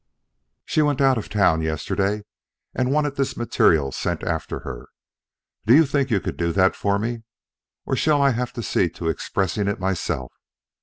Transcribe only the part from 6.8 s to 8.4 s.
me, or shall I